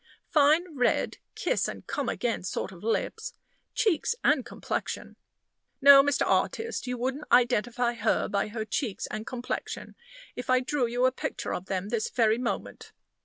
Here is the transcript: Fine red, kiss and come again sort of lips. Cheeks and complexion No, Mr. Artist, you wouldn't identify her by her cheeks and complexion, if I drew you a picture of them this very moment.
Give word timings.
Fine 0.31 0.75
red, 0.79 1.19
kiss 1.35 1.67
and 1.67 1.85
come 1.85 2.09
again 2.09 2.43
sort 2.43 2.71
of 2.71 2.83
lips. 2.83 3.35
Cheeks 3.75 4.15
and 4.23 4.43
complexion 4.43 5.15
No, 5.79 6.01
Mr. 6.01 6.25
Artist, 6.25 6.87
you 6.87 6.97
wouldn't 6.97 7.31
identify 7.31 7.93
her 7.93 8.27
by 8.27 8.47
her 8.47 8.65
cheeks 8.65 9.05
and 9.11 9.27
complexion, 9.27 9.93
if 10.35 10.49
I 10.49 10.59
drew 10.59 10.87
you 10.87 11.05
a 11.05 11.11
picture 11.11 11.53
of 11.53 11.67
them 11.67 11.89
this 11.89 12.09
very 12.09 12.39
moment. 12.39 12.93